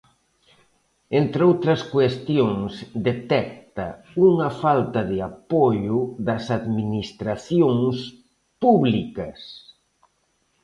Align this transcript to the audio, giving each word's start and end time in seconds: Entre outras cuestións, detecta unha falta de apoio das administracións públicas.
Entre 1.19 1.41
outras 1.49 1.81
cuestións, 1.93 2.71
detecta 3.07 3.87
unha 4.29 4.49
falta 4.63 4.99
de 5.11 5.17
apoio 5.29 5.97
das 6.27 6.43
administracións 6.59 7.97
públicas. 8.63 9.39